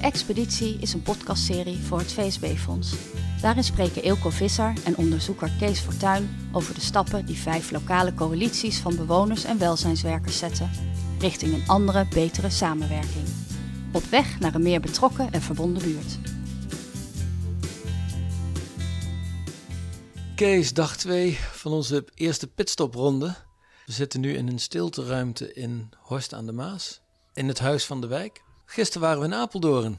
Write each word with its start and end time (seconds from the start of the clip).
Expeditie 0.00 0.78
is 0.80 0.92
een 0.92 1.02
podcastserie 1.02 1.78
voor 1.78 1.98
het 1.98 2.12
VSB-fonds. 2.12 2.94
Daarin 3.40 3.64
spreken 3.64 4.02
Eelco 4.02 4.30
Visser 4.30 4.72
en 4.84 4.96
onderzoeker 4.96 5.50
Kees 5.58 5.80
Fortuin 5.80 6.48
over 6.52 6.74
de 6.74 6.80
stappen 6.80 7.26
die 7.26 7.36
vijf 7.36 7.70
lokale 7.70 8.14
coalities 8.14 8.78
van 8.78 8.96
bewoners 8.96 9.44
en 9.44 9.58
welzijnswerkers 9.58 10.38
zetten 10.38 10.70
richting 11.18 11.54
een 11.54 11.68
andere, 11.68 12.06
betere 12.14 12.50
samenwerking. 12.50 13.26
Op 13.92 14.02
weg 14.02 14.38
naar 14.40 14.54
een 14.54 14.62
meer 14.62 14.80
betrokken 14.80 15.32
en 15.32 15.42
verbonden 15.42 15.82
buurt. 15.82 16.18
Kees, 20.34 20.72
dag 20.72 20.96
2 20.96 21.38
van 21.52 21.72
onze 21.72 22.04
eerste 22.14 22.46
pitstopronde. 22.46 23.34
We 23.86 23.92
zitten 23.92 24.20
nu 24.20 24.34
in 24.34 24.48
een 24.48 24.58
stilteruimte 24.58 25.52
in 25.52 25.90
Horst 25.96 26.34
aan 26.34 26.46
de 26.46 26.52
Maas, 26.52 27.00
in 27.32 27.48
het 27.48 27.58
Huis 27.58 27.84
van 27.84 28.00
de 28.00 28.06
Wijk. 28.06 28.46
Gisteren 28.70 29.02
waren 29.02 29.20
we 29.20 29.26
in 29.26 29.34
Apeldoorn. 29.34 29.98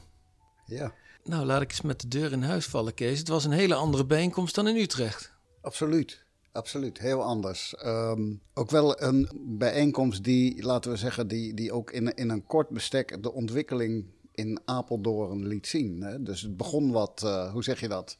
Ja, 0.66 0.92
Nou, 1.24 1.44
laat 1.44 1.62
ik 1.62 1.70
eens 1.70 1.80
met 1.80 2.00
de 2.00 2.08
deur 2.08 2.32
in 2.32 2.42
huis 2.42 2.66
vallen, 2.66 2.94
Kees. 2.94 3.18
Het 3.18 3.28
was 3.28 3.44
een 3.44 3.50
hele 3.50 3.74
andere 3.74 4.06
bijeenkomst 4.06 4.54
dan 4.54 4.68
in 4.68 4.76
Utrecht. 4.76 5.32
absoluut. 5.62 6.24
Absoluut, 6.52 6.98
heel 6.98 7.22
anders. 7.22 7.74
Ehm, 7.74 8.34
ook 8.54 8.70
wel 8.70 9.02
een 9.02 9.28
bijeenkomst 9.34 10.24
die, 10.24 10.64
laten 10.64 10.90
we 10.90 10.96
zeggen, 10.96 11.28
die, 11.28 11.54
die 11.54 11.72
ook 11.72 11.90
in, 11.90 12.14
in 12.14 12.30
een 12.30 12.46
kort 12.46 12.68
bestek 12.68 13.22
de 13.22 13.32
ontwikkeling 13.32 14.04
in 14.32 14.60
Apeldoorn 14.64 15.46
liet 15.46 15.66
zien. 15.66 16.02
Hè? 16.02 16.22
Dus 16.22 16.40
het 16.40 16.56
begon 16.56 16.90
wat, 16.90 17.22
eh, 17.24 17.52
hoe 17.52 17.62
zeg 17.62 17.80
je 17.80 17.88
dat? 17.88 18.18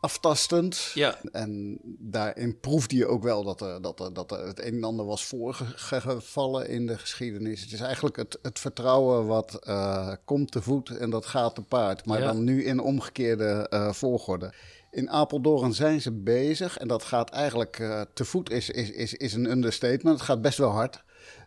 Aftastend. 0.00 0.90
Ja, 0.94 1.18
En 1.32 1.78
daarin 1.98 2.60
proefde 2.60 2.96
je 2.96 3.06
ook 3.06 3.22
wel 3.22 3.44
dat 3.44 3.60
er, 3.60 3.82
dat 3.82 4.00
er, 4.00 4.12
dat 4.12 4.30
er 4.32 4.46
het 4.46 4.60
een 4.60 4.74
en 4.74 4.84
ander 4.84 5.06
was 5.06 5.24
voorgevallen 5.24 6.68
in 6.68 6.86
de 6.86 6.98
geschiedenis. 6.98 7.60
Het 7.60 7.72
is 7.72 7.80
eigenlijk 7.80 8.16
het, 8.16 8.38
het 8.42 8.58
vertrouwen 8.58 9.26
wat 9.26 9.54
eh, 9.64 10.12
komt 10.24 10.50
te 10.50 10.62
voet 10.62 10.96
en 10.96 11.10
dat 11.10 11.26
gaat 11.26 11.54
te 11.54 11.62
paard. 11.62 12.06
Maar 12.06 12.18
Ja. 12.18 12.24
dan 12.26 12.44
nu 12.44 12.64
in 12.64 12.80
omgekeerde 12.80 13.66
eh, 13.70 13.92
volgorde. 13.92 14.52
In 14.90 15.10
Apeldoorn 15.10 15.72
zijn 15.72 16.00
ze 16.00 16.12
bezig 16.12 16.78
en 16.78 16.88
dat 16.88 17.02
gaat 17.02 17.30
eigenlijk 17.30 17.78
eh, 17.78 18.00
te 18.14 18.24
voet 18.24 18.50
is, 18.50 18.70
is, 18.70 18.90
is, 18.90 19.14
is 19.14 19.32
een 19.32 19.50
understatement. 19.50 20.16
Het 20.16 20.26
gaat 20.26 20.42
best 20.42 20.58
wel 20.58 20.70
hard. 20.70 21.04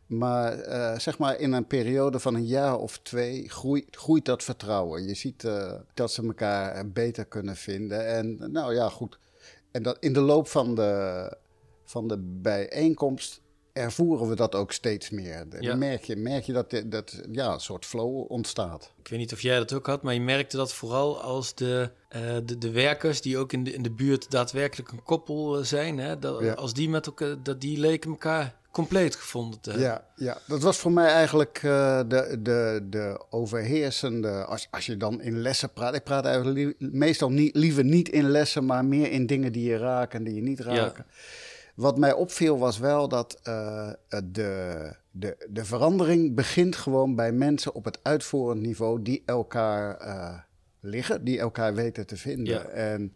Maar 0.09 0.59
eh, 0.59 0.99
zeg 0.99 1.17
maar 1.17 1.39
in 1.39 1.51
een 1.51 1.67
periode 1.67 2.19
van 2.19 2.35
een 2.35 2.45
jaar 2.45 2.77
of 2.77 2.97
twee 2.97 3.49
groeit, 3.49 3.95
groeit 3.95 4.25
dat 4.25 4.43
vertrouwen. 4.43 5.07
Je 5.07 5.13
ziet 5.13 5.43
eh, 5.43 5.73
dat 5.93 6.11
ze 6.11 6.23
elkaar 6.23 6.89
beter 6.91 7.25
kunnen 7.25 7.55
vinden. 7.55 8.07
En 8.07 8.51
nou 8.51 8.73
ja, 8.73 8.89
goed. 8.89 9.19
En 9.71 9.83
dat 9.83 9.97
in 9.99 10.13
de 10.13 10.19
loop 10.19 10.47
van 10.47 10.75
de, 10.75 11.37
van 11.83 12.07
de 12.07 12.17
bijeenkomst 12.17 13.41
ervoeren 13.73 14.29
we 14.29 14.35
dat 14.35 14.55
ook 14.55 14.71
steeds 14.71 15.09
meer. 15.09 15.45
Dan 15.49 15.61
Ja. 15.61 15.75
merk, 15.75 16.03
je, 16.03 16.15
merk 16.15 16.43
je 16.43 16.53
dat, 16.53 16.81
dat 16.85 17.21
ja, 17.31 17.53
een 17.53 17.59
soort 17.59 17.85
flow 17.85 18.31
ontstaat. 18.31 18.91
ik 18.99 19.07
weet 19.07 19.19
niet 19.19 19.33
of 19.33 19.41
jij 19.41 19.57
dat 19.57 19.73
ook 19.73 19.85
had, 19.87 20.01
maar 20.01 20.13
je 20.13 20.21
merkte 20.21 20.57
dat 20.57 20.73
vooral 20.73 21.21
als 21.21 21.55
de, 21.55 21.89
eh, 22.09 22.21
de, 22.45 22.57
de 22.57 22.71
werkers 22.71 23.21
die 23.21 23.37
ook 23.37 23.53
in 23.53 23.63
de, 23.63 23.73
in 23.73 23.81
de 23.83 23.91
buurt 23.91 24.31
daadwerkelijk 24.31 24.91
een 24.91 25.03
koppel 25.03 25.57
eh, 25.57 25.63
zijn, 25.63 25.97
hè, 25.97 26.19
dat, 26.19 26.41
Ja. 26.43 26.53
als 26.53 26.73
die 26.73 26.89
met 26.89 27.05
elkaar, 27.05 27.43
dat 27.43 27.61
die 27.61 27.79
leken 27.79 28.09
elkaar 28.09 28.57
compleet 28.71 29.15
gevonden 29.15 29.59
te 29.59 29.69
hebben. 29.69 29.87
Ja, 29.89 30.05
ja, 30.15 30.37
dat 30.47 30.61
was 30.61 30.77
voor 30.77 30.91
mij 30.91 31.07
eigenlijk 31.07 31.59
eh, 31.63 31.99
de, 32.07 32.39
de, 32.41 32.85
de 32.89 33.25
overheersende. 33.29 34.45
Als, 34.45 34.67
als 34.71 34.85
je 34.85 34.97
dan 34.97 35.21
in 35.21 35.41
lessen 35.41 35.73
praat. 35.73 35.95
Ik 35.95 36.03
praat 36.03 36.25
eigenlijk 36.25 36.57
li- 36.57 36.89
meestal 36.91 37.29
niet, 37.31 37.55
liever 37.55 37.83
niet 37.83 38.09
in 38.09 38.29
lessen, 38.29 38.65
maar 38.65 38.85
meer 38.85 39.11
in 39.11 39.25
dingen 39.25 39.51
die 39.51 39.69
je 39.69 39.77
raken 39.77 40.19
en 40.19 40.25
die 40.25 40.35
je 40.35 40.41
niet 40.41 40.59
raken. 40.59 41.05
Wat 41.79 41.97
mij 41.97 42.13
opviel 42.13 42.57
was 42.57 42.77
wel 42.77 43.07
dat 43.07 43.39
eh, 43.43 43.89
de, 44.25 44.93
de, 45.11 45.45
de 45.49 45.65
verandering 45.65 46.35
begint 46.35 46.75
gewoon 46.75 47.15
bij 47.15 47.31
mensen 47.31 47.73
op 47.73 47.85
het 47.85 47.99
uitvoerend 48.03 48.61
niveau 48.61 49.01
die 49.01 49.23
elkaar 49.25 49.97
eh, 49.97 50.39
liggen, 50.79 51.23
die 51.23 51.39
elkaar 51.39 51.73
weten 51.73 52.07
te 52.07 52.17
vinden. 52.17 52.53
Ja. 52.53 52.63
En 52.63 53.15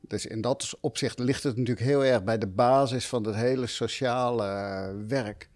dus 0.00 0.26
in 0.26 0.40
dat 0.40 0.78
opzicht 0.80 1.18
ligt 1.18 1.42
het 1.42 1.56
natuurlijk 1.56 1.86
heel 1.86 2.04
erg 2.04 2.24
bij 2.24 2.38
de 2.38 2.46
basis 2.46 3.08
van 3.08 3.26
het 3.26 3.34
hele 3.34 3.66
sociale 3.66 4.46
eh, 4.46 4.88
werk. 5.06 5.48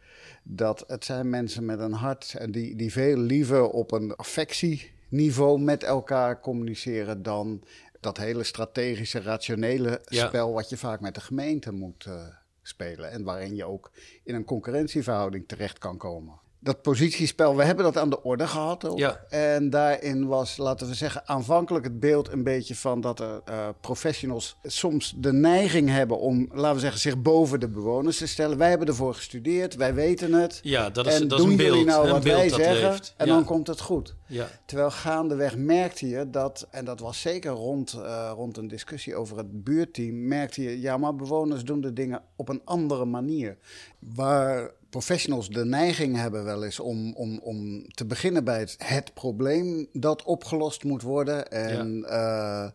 Dat 0.42 0.84
het 0.86 1.04
zijn 1.04 1.30
mensen 1.30 1.64
met 1.64 1.80
een 1.80 1.92
hart 1.92 2.34
en 2.38 2.52
die, 2.52 2.76
die 2.76 2.92
veel 2.92 3.16
liever 3.16 3.68
op 3.68 3.92
een 3.92 4.14
affectieniveau 4.14 5.60
met 5.60 5.82
elkaar 5.82 6.40
communiceren 6.40 7.22
dan 7.22 7.62
dat 8.00 8.16
hele 8.16 8.44
strategische, 8.44 9.20
rationele 9.20 10.00
Ja. 10.04 10.26
spel 10.26 10.52
wat 10.52 10.68
je 10.68 10.76
vaak 10.76 11.00
met 11.00 11.14
de 11.14 11.20
gemeente 11.20 11.72
moet 11.72 12.04
eh, 12.04 12.26
spelen. 12.68 13.10
En 13.10 13.24
waarin 13.24 13.54
je 13.54 13.64
ook 13.64 13.92
in 14.24 14.34
een 14.34 14.44
concurrentieverhouding 14.44 15.48
terecht 15.48 15.78
kan 15.78 15.96
komen. 15.96 16.40
Dat 16.66 16.82
positiespel, 16.82 17.56
we 17.56 17.64
hebben 17.64 17.84
dat 17.84 17.96
aan 17.96 18.10
de 18.10 18.22
orde 18.22 18.46
gehad. 18.46 18.84
Ook. 18.84 18.98
Ja. 18.98 19.20
En 19.28 19.70
daarin 19.70 20.26
was, 20.26 20.56
laten 20.56 20.88
we 20.88 20.94
zeggen, 20.94 21.28
aanvankelijk 21.28 21.84
het 21.84 22.00
beeld 22.00 22.32
een 22.32 22.42
beetje 22.42 22.74
van 22.74 23.00
dat 23.00 23.20
er 23.20 23.40
eh, 23.44 23.68
professionals 23.80 24.56
soms 24.62 25.14
de 25.16 25.32
neiging 25.32 25.88
hebben 25.88 26.18
om, 26.18 26.48
laten 26.52 26.74
we 26.74 26.80
zeggen, 26.80 27.00
zich 27.00 27.22
boven 27.22 27.60
de 27.60 27.68
bewoners 27.68 28.18
te 28.18 28.26
stellen. 28.26 28.58
Wij 28.58 28.68
hebben 28.68 28.88
ervoor 28.88 29.14
gestudeerd, 29.14 29.76
wij 29.76 29.94
weten 29.94 30.32
het. 30.32 30.60
Ja, 30.62 30.90
dat 30.90 31.06
is, 31.06 31.20
en 31.20 31.28
dat 31.28 31.38
is 31.38 31.44
doen 31.44 31.52
een 31.52 31.56
beeld, 31.56 31.70
jullie 31.70 31.86
nou 31.86 32.06
een 32.06 32.12
wat 32.12 32.22
beeld 32.22 32.36
wij 32.36 32.48
zeggen 32.48 32.90
leeft. 32.90 33.14
en 33.16 33.26
ja. 33.26 33.34
dan 33.34 33.44
komt 33.44 33.66
het 33.66 33.80
goed. 33.80 34.14
ja. 34.26 34.48
Terwijl 34.64 34.90
gaandeweg 34.90 35.56
merkte 35.56 36.08
je 36.08 36.30
dat, 36.30 36.66
en 36.70 36.84
dat 36.84 37.00
was 37.00 37.20
zeker 37.20 37.50
rond, 37.50 37.92
eh, 37.92 38.30
rond 38.34 38.56
een 38.56 38.68
discussie 38.68 39.16
over 39.16 39.36
het 39.36 39.64
buurteam, 39.64 40.28
merkte 40.28 40.62
je, 40.62 40.80
ja, 40.80 40.96
maar 40.96 41.16
bewoners 41.16 41.64
doen 41.64 41.80
de 41.80 41.92
dingen 41.92 42.22
op 42.36 42.48
een 42.48 42.60
andere 42.64 43.04
manier. 43.04 43.56
Waar 43.98 44.70
professionals 44.90 45.48
de 45.48 45.64
neiging 45.64 46.16
hebben 46.16 46.44
wel 46.44 46.64
eens 46.64 46.80
om, 46.80 47.14
om, 47.14 47.38
om 47.38 47.88
te 47.88 48.04
beginnen 48.04 48.44
bij 48.44 48.58
het, 48.58 48.76
het 48.78 49.14
probleem 49.14 49.88
dat 49.92 50.22
opgelost 50.22 50.84
moet 50.84 51.02
worden. 51.02 51.50
En 51.50 52.04
eh, 52.04 52.68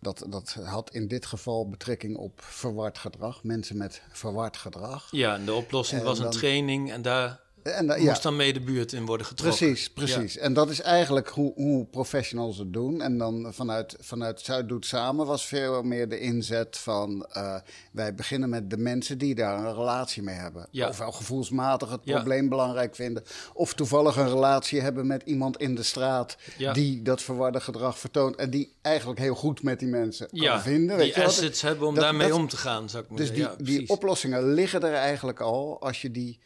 dat, 0.00 0.26
dat 0.28 0.56
had 0.64 0.90
in 0.92 1.08
dit 1.08 1.26
geval 1.26 1.68
betrekking 1.68 2.16
op 2.16 2.40
verward 2.42 2.98
gedrag, 2.98 3.42
mensen 3.42 3.76
met 3.76 4.02
verward 4.12 4.56
gedrag. 4.56 5.08
Ja, 5.10 5.34
en 5.34 5.44
de 5.44 5.54
oplossing 5.54 6.00
En 6.00 6.06
was 6.06 6.18
een 6.18 6.30
training 6.30 6.92
en 6.92 7.02
daar 7.02 7.40
En, 7.62 7.86
da- 7.86 7.96
moest 7.98 8.22
dan 8.22 8.36
mee 8.36 8.52
de 8.52 8.60
buurt 8.60 8.92
in 8.92 9.06
worden 9.06 9.26
getrokken. 9.26 9.58
Precies, 9.66 9.90
precies. 9.90 10.36
En 10.36 10.52
dat 10.52 10.70
is 10.70 10.80
eigenlijk 10.80 11.28
hoe, 11.28 11.52
hoe 11.54 11.84
professionals 11.86 12.58
het 12.58 12.72
doen. 12.72 13.00
En 13.02 13.18
dan 13.18 13.52
vanuit, 13.54 13.96
vanuit 14.00 14.40
Zuid 14.40 14.68
Doet 14.68 14.86
Samen 14.86 15.26
was 15.26 15.46
veel 15.46 15.82
meer 15.82 16.08
de 16.08 16.20
inzet 16.20 16.78
van... 16.78 17.26
eh, 17.32 17.54
wij 17.92 18.14
beginnen 18.14 18.48
met 18.48 18.70
de 18.70 18.76
mensen 18.76 19.18
die 19.18 19.34
daar 19.34 19.58
een 19.58 19.74
relatie 19.74 20.22
mee 20.22 20.34
hebben. 20.34 20.66
Ja. 20.70 20.88
Ofwel 20.88 21.12
gevoelsmatig 21.12 21.90
het 21.90 22.04
probleem 22.04 22.48
belangrijk 22.48 22.94
vinden... 22.94 23.22
of 23.52 23.74
toevallig 23.74 24.16
een 24.16 24.28
relatie 24.28 24.80
hebben 24.80 25.06
met 25.06 25.22
iemand 25.24 25.56
in 25.56 25.74
de 25.74 25.82
straat... 25.82 26.36
Die 26.72 27.02
dat 27.02 27.22
verwarde 27.22 27.60
gedrag 27.60 27.98
vertoont... 27.98 28.36
en 28.36 28.50
die 28.50 28.72
eigenlijk 28.82 29.20
heel 29.20 29.34
goed 29.34 29.62
met 29.62 29.78
die 29.78 29.88
mensen 29.88 30.28
kan 30.30 30.60
vinden. 30.60 30.96
die 30.96 31.06
Weet 31.06 31.16
wat? 31.16 31.24
assets 31.24 31.62
hebben 31.62 31.86
om 31.88 31.94
Dat- 31.94 32.04
daarmee 32.04 32.28
dat- 32.28 32.36
om 32.38 32.48
te 32.48 32.56
gaan, 32.56 32.88
zou 32.88 33.02
ik 33.02 33.08
maar 33.08 33.18
Dus 33.18 33.28
die, 33.28 33.36
zeggen. 33.36 33.56
Ja, 33.58 33.64
die 33.64 33.74
precies. 33.74 33.90
oplossingen 33.90 34.52
liggen 34.54 34.82
er 34.82 34.94
eigenlijk 34.94 35.40
al 35.40 35.80
als 35.80 36.02
je 36.02 36.10
die, 36.10 36.38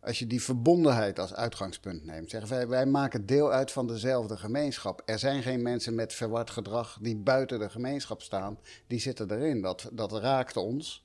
als 0.00 0.18
je 0.18 0.26
die 0.26 0.42
verbondenheid 0.42 1.18
als 1.18 1.34
uitgangspunt 1.34 2.04
neemt. 2.04 2.30
Zeg, 2.30 2.48
wij, 2.48 2.68
wij 2.68 2.86
maken 2.86 3.26
deel 3.26 3.52
uit 3.52 3.70
van 3.70 3.86
dezelfde 3.86 4.36
gemeenschap. 4.36 5.02
Er 5.04 5.18
zijn 5.18 5.42
geen 5.42 5.62
mensen 5.62 5.94
met 5.94 6.12
verward 6.12 6.50
gedrag 6.50 6.98
die 7.00 7.16
buiten 7.16 7.58
de 7.58 7.68
gemeenschap 7.68 8.22
staan. 8.22 8.58
Die 8.86 9.00
zitten 9.00 9.30
erin. 9.30 9.60
Dat, 9.60 9.88
dat 9.92 10.12
raakt 10.12 10.56
ons. 10.56 11.04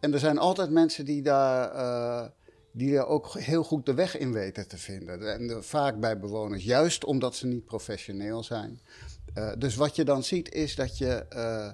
En 0.00 0.12
er 0.12 0.18
zijn 0.18 0.38
altijd 0.38 0.70
mensen 0.70 1.04
die 1.04 1.22
daar, 1.22 1.70
eh, 1.70 2.28
die 2.72 2.96
er 2.96 3.06
ook 3.06 3.38
heel 3.38 3.64
goed 3.64 3.86
de 3.86 3.94
weg 3.94 4.18
in 4.18 4.32
weten 4.32 4.68
te 4.68 4.78
vinden. 4.78 5.32
En 5.32 5.50
eh, 5.50 5.56
vaak 5.60 6.00
bij 6.00 6.18
bewoners, 6.18 6.64
juist 6.64 7.04
omdat 7.04 7.36
ze 7.36 7.46
niet 7.46 7.64
professioneel 7.64 8.42
zijn. 8.42 8.80
Eh, 9.34 9.52
dus 9.58 9.74
wat 9.74 9.96
je 9.96 10.04
dan 10.04 10.22
ziet 10.22 10.52
is 10.52 10.74
dat 10.74 10.98
je... 10.98 11.72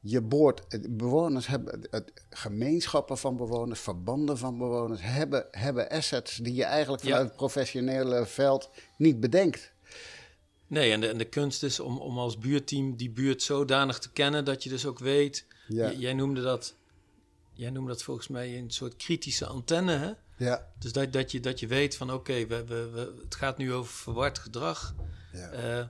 je 0.00 0.20
boort, 0.20 0.62
bewoners 0.96 1.46
hebben, 1.46 1.80
het- 1.90 2.12
gemeenschappen 2.30 3.18
van 3.18 3.36
bewoners, 3.36 3.80
verbanden 3.80 4.38
van 4.38 4.58
bewoners, 4.58 5.00
hebben, 5.02 5.46
hebben 5.50 5.88
assets 5.88 6.36
die 6.36 6.54
je 6.54 6.64
eigenlijk 6.64 7.02
vanuit 7.02 7.20
Ja. 7.22 7.26
het 7.28 7.36
professionele 7.36 8.26
veld 8.26 8.70
niet 8.98 9.20
bedenkt. 9.20 9.72
Nee, 10.66 10.92
en 10.92 11.00
de, 11.00 11.08
en 11.08 11.18
de 11.18 11.24
kunst 11.28 11.62
is 11.62 11.80
om, 11.80 11.98
om 11.98 12.18
als 12.18 12.38
buurteam 12.38 12.96
die 12.96 13.10
buurt 13.10 13.42
zodanig 13.42 13.98
te 13.98 14.10
kennen 14.12 14.44
dat 14.44 14.62
je 14.62 14.68
dus 14.68 14.86
ook 14.86 14.98
weet. 14.98 15.46
Ja. 15.68 15.92
Jij 15.92 16.12
noemde 16.14 16.40
dat. 16.42 16.74
Jij 17.52 17.70
noemde 17.70 17.88
dat 17.90 18.02
volgens 18.02 18.28
mij 18.28 18.58
een 18.58 18.70
soort 18.70 18.96
kritische 18.96 19.46
antenne. 19.46 19.92
Hè? 19.96 20.10
Ja, 20.44 20.66
Dus 20.78 20.92
dat, 20.92 21.12
dat, 21.12 21.30
je, 21.32 21.40
dat 21.40 21.60
je 21.60 21.66
weet 21.66 21.96
van 21.96 22.12
oké, 22.12 22.46
we, 22.46 22.64
we, 22.64 22.90
we, 22.90 23.20
het 23.24 23.34
gaat 23.34 23.58
nu 23.58 23.72
over 23.72 23.92
verward 23.92 24.38
gedrag. 24.38 24.94
ja. 25.32 25.48
Eh, 25.50 25.84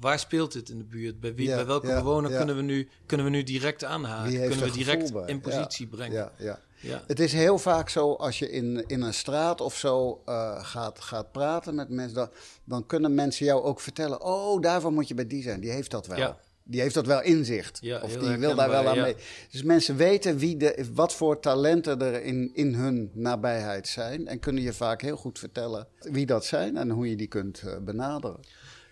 waar 0.00 0.18
speelt 0.18 0.52
dit 0.52 0.68
in 0.68 0.78
de 0.78 0.84
buurt? 0.84 1.20
Bij, 1.20 1.34
wie, 1.34 1.48
Ja, 1.48 1.56
bij 1.56 1.66
welke 1.66 1.86
ja, 1.86 1.98
bewoner 1.98 2.30
ja. 2.30 2.36
kunnen, 2.36 2.56
we 2.56 2.62
nu, 2.62 2.88
kunnen 3.06 3.26
we 3.26 3.32
nu 3.32 3.42
direct 3.42 3.84
aanhaken? 3.84 4.30
Heeft 4.32 4.48
Kunnen 4.48 4.66
we 4.66 4.72
direct 4.72 5.12
bij? 5.12 5.26
in 5.26 5.40
positie 5.40 5.86
brengen? 5.86 6.16
ja, 6.16 6.32
ja. 6.38 6.60
Ja. 6.80 7.02
Het 7.06 7.20
is 7.20 7.32
heel 7.32 7.58
vaak 7.58 7.88
zo 7.88 8.12
als 8.12 8.38
je 8.38 8.50
in, 8.50 8.84
in 8.86 9.02
een 9.02 9.14
straat 9.14 9.60
of 9.60 9.76
zo 9.76 10.22
eh, 10.24 10.64
gaat, 10.64 11.00
gaat 11.00 11.32
praten 11.32 11.74
met 11.74 11.88
mensen, 11.88 12.14
dan, 12.14 12.30
dan 12.64 12.86
kunnen 12.86 13.14
mensen 13.14 13.46
jou 13.46 13.62
ook 13.62 13.80
vertellen: 13.80 14.22
Oh, 14.22 14.60
daarvoor 14.60 14.92
moet 14.92 15.08
je 15.08 15.14
bij 15.14 15.26
die 15.26 15.42
zijn. 15.42 15.60
Die 15.60 15.70
heeft 15.70 15.90
dat 15.90 16.06
wel. 16.06 16.36
Die 16.62 16.80
heeft 16.80 16.94
dat 16.94 17.06
wel 17.06 17.22
inzicht. 17.22 17.80
Of 18.02 18.16
die 18.16 18.36
wil 18.36 18.54
daar 18.54 18.70
wel 18.70 18.88
aan 18.88 19.00
mee. 19.00 19.16
Dus 19.50 19.62
mensen 19.62 19.96
weten 19.96 20.36
wie 20.36 20.56
de, 20.56 20.86
wat 20.94 21.14
voor 21.14 21.40
talenten 21.40 22.00
er 22.00 22.22
in, 22.22 22.50
in 22.54 22.74
hun 22.74 23.10
nabijheid 23.14 23.88
zijn. 23.88 24.26
En 24.26 24.38
kunnen 24.38 24.62
je 24.62 24.72
vaak 24.72 25.02
heel 25.02 25.16
goed 25.16 25.38
vertellen 25.38 25.86
wie 25.98 26.26
dat 26.26 26.44
zijn 26.44 26.76
en 26.76 26.90
hoe 26.90 27.10
je 27.10 27.16
die 27.16 27.26
kunt 27.26 27.62
eh, 27.62 27.76
benaderen. 27.78 28.40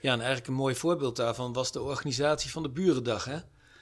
Ja, 0.01 0.13
en 0.13 0.19
eigenlijk 0.19 0.49
een 0.49 0.55
mooi 0.55 0.75
voorbeeld 0.75 1.17
daarvan 1.17 1.53
was 1.53 1.73
de 1.73 1.83
organisatie 1.83 2.51
van 2.51 2.63
de 2.63 2.69
Burendag, 2.69 3.25
hè? 3.25 3.37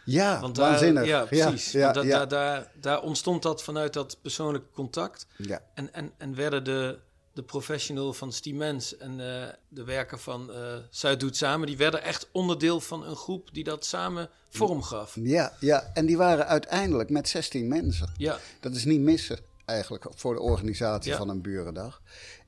Ja, 0.04 0.40
Want 0.40 0.54
daar, 0.54 0.70
waanzinnig. 0.70 1.04
Ja, 1.06 1.24
precies. 1.24 1.72
Ja, 1.72 1.82
Want 1.82 1.94
da- 1.94 2.02
ja, 2.02 2.26
Daar, 2.26 2.28
daar, 2.28 2.70
daar 2.80 3.02
ontstond 3.02 3.42
dat 3.42 3.62
vanuit 3.62 3.92
dat 3.92 4.18
persoonlijke 4.22 4.66
contact. 4.72 5.26
ja. 5.36 5.60
En, 5.74 5.92
en, 5.94 6.12
en 6.18 6.34
werden 6.34 6.64
de, 6.64 6.98
de 7.32 7.42
professional 7.42 8.12
van 8.12 8.32
Stiemens 8.32 8.96
en 8.96 9.10
eh, 9.10 9.48
de 9.68 9.84
werker 9.84 10.18
van 10.18 10.52
eh 10.52 10.74
Zuid 10.90 11.20
Doet 11.20 11.36
Samen... 11.36 11.66
die 11.66 11.76
werden 11.76 12.02
echt 12.02 12.28
onderdeel 12.32 12.80
van 12.80 13.04
een 13.06 13.16
groep 13.16 13.48
die 13.52 13.64
dat 13.64 13.84
samen 13.84 14.28
vorm 14.50 14.82
gaf. 14.82 15.16
Ja, 15.20 15.52
ja, 15.60 15.90
en 15.94 16.06
die 16.06 16.16
waren 16.16 16.46
uiteindelijk 16.46 17.10
met 17.10 17.28
16 17.28 17.68
mensen. 17.68 18.12
Ja, 18.16 18.38
Dat 18.60 18.74
is 18.74 18.84
niet 18.84 19.00
missen 19.00 19.38
eigenlijk 19.64 20.06
voor 20.14 20.34
de 20.34 20.40
organisatie 20.40 21.14
van 21.14 21.28
een 21.28 21.42
burendag. 21.42 22.00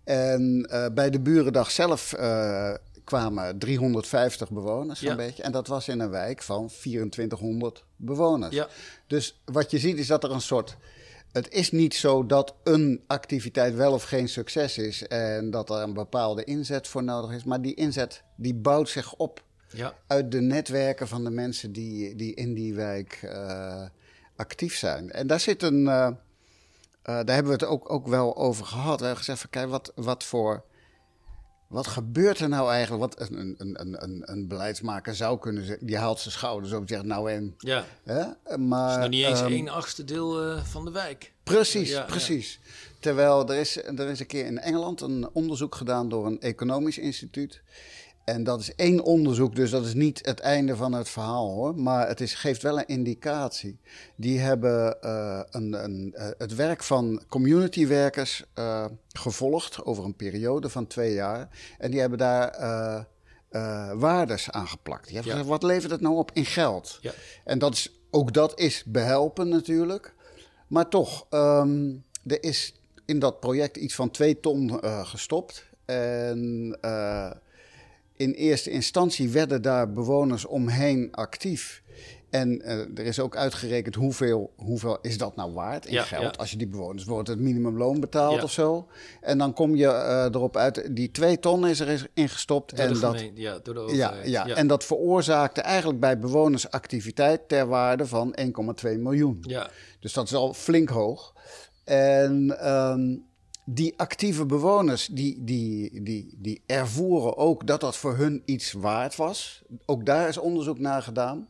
En 0.05 0.67
eh, 0.71 0.87
bij 0.95 1.11
de 1.11 1.21
burendag 1.21 1.71
zelf 1.71 2.13
kwamen 3.09 3.59
350 3.59 4.51
bewoners 4.51 5.01
Ja. 5.01 5.11
een 5.11 5.17
beetje. 5.17 5.43
En 5.43 5.53
dat 5.53 5.67
was 5.67 5.89
in 5.89 6.01
een 6.01 6.11
wijk 6.11 6.43
van 6.43 6.67
2400 6.81 7.85
bewoners. 7.97 8.55
ja, 8.55 8.69
Dus 9.07 9.41
wat 9.45 9.71
je 9.71 9.79
ziet 9.79 9.99
is 9.99 10.07
dat 10.07 10.25
er 10.25 10.31
een 10.31 10.41
soort... 10.41 10.77
Het 11.33 11.49
is 11.53 11.71
niet 11.71 11.95
zo 11.95 12.27
dat 12.27 12.55
een 12.65 13.03
activiteit 13.07 13.75
wel 13.75 13.93
of 13.93 14.03
geen 14.03 14.29
succes 14.29 14.79
is... 14.79 15.07
en 15.07 15.51
dat 15.51 15.71
er 15.71 15.77
een 15.83 15.93
bepaalde 15.93 16.45
inzet 16.45 16.89
voor 16.89 17.03
nodig 17.05 17.31
is. 17.37 17.45
Maar 17.45 17.63
die 17.63 17.75
inzet 17.75 18.23
die 18.37 18.55
bouwt 18.55 18.89
zich 18.89 19.15
op 19.15 19.43
ja, 19.69 19.95
uit 20.07 20.31
de 20.33 20.41
netwerken 20.41 21.09
van 21.09 21.25
de 21.25 21.31
mensen 21.31 21.73
die, 21.73 22.15
die 22.17 22.35
in 22.35 22.55
die 22.55 22.75
wijk 22.75 23.19
eh, 23.23 23.83
actief 24.37 24.77
zijn. 24.77 25.11
En 25.13 25.27
daar 25.27 25.41
zit 25.41 25.63
een. 25.63 25.89
eh, 25.89 26.07
eh, 26.07 26.15
daar 27.03 27.35
hebben 27.35 27.47
we 27.47 27.53
het 27.65 27.65
ook, 27.65 27.93
ook 27.93 28.07
wel 28.09 28.37
over 28.37 28.65
gehad. 28.67 28.99
We 28.99 29.07
hebben 29.07 29.25
gezegd: 29.25 29.41
van, 29.41 29.51
kijk, 29.51 29.69
wat, 29.69 29.93
wat 29.95 30.25
voor. 30.25 30.65
Wat 31.69 31.87
gebeurt 31.87 32.39
er 32.39 32.49
nou 32.49 32.71
eigenlijk? 32.71 33.15
Wat 33.15 33.31
een, 33.31 33.55
een, 33.59 33.81
een, 33.81 34.03
een, 34.03 34.23
een 34.25 34.49
beleidsmaker 34.49 35.15
zou 35.15 35.39
kunnen 35.39 35.65
zeggen. 35.67 35.87
Die 35.87 35.97
haalt 35.97 36.21
zijn 36.21 36.35
schouders 36.35 36.73
op 36.73 36.81
en 36.81 36.89
zegt: 36.89 37.03
Nou 37.05 37.33
en. 37.33 37.55
ja. 37.59 37.85
Hè? 38.05 38.25
Het 38.45 38.61
Maar, 38.61 38.91
is 38.91 38.97
nog 38.99 39.09
niet 39.09 39.25
eens 39.25 39.41
ehm, 39.41 39.53
één 39.53 39.69
achtste 39.69 40.05
deel 40.05 40.43
eh, 40.43 40.65
van 40.65 40.85
de 40.85 40.91
wijk. 40.91 41.33
Precies, 41.43 41.89
Ja, 41.91 41.99
ja. 41.99 42.05
precies. 42.05 42.61
Terwijl 43.01 43.49
er 43.49 43.57
is, 43.57 43.77
er 43.77 44.09
is 44.09 44.21
een 44.21 44.27
keer 44.27 44.45
in 44.47 44.59
Engeland 44.59 45.01
een 45.01 45.29
onderzoek 45.33 45.75
gedaan 45.75 46.09
door 46.09 46.27
een 46.27 46.41
economisch 46.41 46.99
instituut. 46.99 47.63
En 48.29 48.45
dat 48.45 48.61
is 48.61 48.75
één 48.75 49.03
onderzoek, 49.05 49.57
dus 49.57 49.71
dat 49.71 49.85
is 49.85 49.95
niet 49.95 50.27
het 50.27 50.41
einde 50.41 50.77
van 50.77 50.93
het 50.93 51.09
verhaal 51.09 51.51
hoor. 51.51 51.75
Maar 51.77 52.09
het 52.09 52.21
is, 52.21 52.35
geeft 52.35 52.63
wel 52.63 52.79
een 52.79 52.87
indicatie. 52.87 53.79
Die 54.17 54.39
hebben 54.39 55.03
eh, 55.03 55.41
een, 55.51 55.85
een, 55.85 56.15
eh, 56.15 56.29
het 56.39 56.55
werk 56.55 56.83
van 56.83 57.23
communitywerkers 57.29 58.45
eh, 58.55 58.85
gevolgd 59.09 59.85
over 59.85 60.05
een 60.05 60.17
periode 60.17 60.69
van 60.69 60.87
twee 60.87 61.13
jaar. 61.13 61.49
En 61.79 61.91
die 61.91 62.01
hebben 62.01 62.19
daar 62.19 62.49
eh, 63.49 63.93
waardes 63.95 64.51
aan 64.51 64.69
geplakt. 64.69 65.05
Die 65.07 65.15
hebben 65.15 65.33
Ja. 65.33 65.39
gezegd, 65.39 65.61
wat 65.61 65.71
levert 65.71 65.91
het 65.93 66.01
nou 66.01 66.17
op 66.17 66.31
in 66.35 66.47
geld? 66.47 66.99
Ja. 67.01 67.13
En 67.45 67.59
dat 67.59 67.73
is, 67.73 67.93
ook 68.11 68.33
dat 68.33 68.59
is 68.59 68.85
behelpen 68.87 69.49
natuurlijk. 69.49 70.15
Maar 70.67 70.89
toch, 70.89 71.27
ehm, 71.31 71.95
er 72.27 72.43
is 72.43 72.75
in 73.07 73.19
dat 73.19 73.41
project 73.41 73.77
iets 73.77 73.95
van 73.95 74.11
twee 74.11 74.41
ton 74.41 74.81
gestopt. 75.07 75.67
En 75.85 76.79
in 78.19 78.31
eerste 78.33 78.71
instantie 78.71 79.29
werden 79.29 79.63
daar 79.63 79.93
bewoners 79.93 80.45
omheen 80.45 81.09
actief. 81.13 81.83
En 82.31 82.61
eh, 82.63 82.79
er 82.79 82.99
is 83.07 83.21
ook 83.21 83.37
uitgerekend 83.37 83.95
hoeveel, 83.95 84.53
hoeveel 84.57 84.99
is 85.03 85.19
dat 85.19 85.37
nou 85.37 85.53
waard 85.53 85.87
in 85.87 85.93
Ja, 85.93 86.03
geld. 86.03 86.23
ja. 86.23 86.31
Als 86.41 86.51
je 86.51 86.57
die 86.57 86.67
bewoners 86.67 87.05
wordt 87.05 87.29
het 87.29 87.39
minimumloon 87.39 88.01
betaald 88.01 88.35
Ja. 88.37 88.43
of 88.43 88.51
zo. 88.53 88.89
En 89.21 89.39
dan 89.39 89.53
kom 89.53 89.75
je 89.77 89.87
eh, 89.87 90.25
erop 90.25 90.57
uit, 90.57 90.89
die 90.97 91.11
twee 91.11 91.39
ton 91.39 91.67
is 91.67 91.81
er 91.81 92.09
in 92.15 92.29
gestopt. 92.29 92.77
Door 92.77 92.87
en 92.87 93.01
dat, 93.01 93.25
ja, 93.35 93.59
door 93.63 93.75
de 93.75 93.81
overheid. 93.81 94.29
ja, 94.29 94.47
en 94.47 94.67
dat 94.67 94.85
veroorzaakte 94.85 95.61
eigenlijk 95.61 96.01
bij 96.01 96.19
bewoners 96.19 96.71
activiteit 96.71 97.49
ter 97.49 97.67
waarde 97.67 98.07
van 98.07 98.35
1,2 98.85 98.99
miljoen. 98.99 99.39
ja, 99.47 99.71
Dus 100.01 100.13
dat 100.13 100.25
is 100.27 100.35
al 100.35 100.55
flink 100.55 100.89
hoog. 100.89 101.35
En 101.85 102.59
ehm, 102.61 103.17
die 103.71 103.95
actieve 103.99 104.47
bewoners, 104.47 105.07
die, 105.07 105.45
die, 105.45 106.03
die, 106.03 106.35
die 106.39 106.63
ervoeren 106.67 107.37
ook 107.37 107.67
dat 107.67 107.81
dat 107.81 107.97
voor 107.97 108.17
hun 108.17 108.43
iets 108.45 108.73
waard 108.73 109.17
was. 109.17 109.63
Ook 109.87 110.07
daar 110.07 110.29
is 110.29 110.39
onderzoek 110.39 110.79
naar 110.79 111.03
gedaan. 111.03 111.49